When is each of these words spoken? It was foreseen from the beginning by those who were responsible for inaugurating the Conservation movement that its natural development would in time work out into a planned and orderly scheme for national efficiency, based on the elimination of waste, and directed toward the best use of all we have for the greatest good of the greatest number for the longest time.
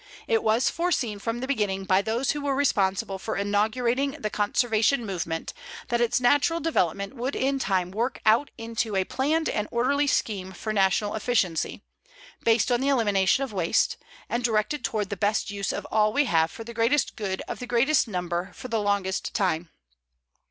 It 0.27 0.41
was 0.41 0.67
foreseen 0.71 1.19
from 1.19 1.41
the 1.41 1.47
beginning 1.47 1.83
by 1.83 2.01
those 2.01 2.31
who 2.31 2.41
were 2.41 2.55
responsible 2.55 3.19
for 3.19 3.35
inaugurating 3.37 4.13
the 4.13 4.31
Conservation 4.31 5.05
movement 5.05 5.53
that 5.89 6.01
its 6.01 6.19
natural 6.19 6.59
development 6.59 7.15
would 7.15 7.35
in 7.35 7.59
time 7.59 7.91
work 7.91 8.19
out 8.25 8.49
into 8.57 8.95
a 8.95 9.03
planned 9.03 9.47
and 9.47 9.67
orderly 9.69 10.07
scheme 10.07 10.53
for 10.53 10.73
national 10.73 11.13
efficiency, 11.13 11.83
based 12.43 12.71
on 12.71 12.81
the 12.81 12.89
elimination 12.89 13.43
of 13.43 13.53
waste, 13.53 13.95
and 14.27 14.43
directed 14.43 14.83
toward 14.83 15.11
the 15.11 15.15
best 15.17 15.51
use 15.51 15.71
of 15.71 15.85
all 15.91 16.11
we 16.11 16.25
have 16.25 16.49
for 16.49 16.63
the 16.63 16.73
greatest 16.73 17.15
good 17.15 17.43
of 17.47 17.59
the 17.59 17.67
greatest 17.67 18.07
number 18.07 18.49
for 18.55 18.69
the 18.69 18.81
longest 18.81 19.35
time. 19.35 19.69